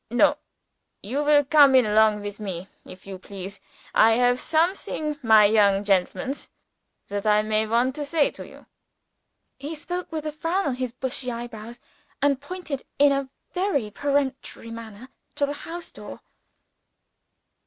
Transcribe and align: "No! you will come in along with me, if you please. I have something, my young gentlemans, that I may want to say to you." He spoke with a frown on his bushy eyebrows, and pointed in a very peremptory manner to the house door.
"No! 0.09 0.37
you 1.03 1.23
will 1.23 1.45
come 1.45 1.75
in 1.75 1.85
along 1.85 2.21
with 2.21 2.39
me, 2.39 2.67
if 2.85 3.05
you 3.05 3.19
please. 3.19 3.61
I 3.93 4.13
have 4.13 4.39
something, 4.39 5.19
my 5.21 5.45
young 5.45 5.83
gentlemans, 5.83 6.49
that 7.09 7.27
I 7.27 7.43
may 7.43 7.67
want 7.67 7.93
to 7.97 8.03
say 8.05 8.31
to 8.31 8.47
you." 8.47 8.65
He 9.59 9.75
spoke 9.75 10.11
with 10.11 10.25
a 10.25 10.31
frown 10.31 10.65
on 10.65 10.73
his 10.77 10.91
bushy 10.91 11.31
eyebrows, 11.31 11.79
and 12.19 12.41
pointed 12.41 12.81
in 12.97 13.11
a 13.11 13.29
very 13.51 13.91
peremptory 13.91 14.71
manner 14.71 15.09
to 15.35 15.45
the 15.45 15.53
house 15.69 15.91
door. 15.91 16.21